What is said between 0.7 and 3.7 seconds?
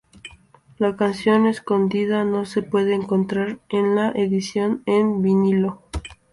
La canción escondida no se puede encontrar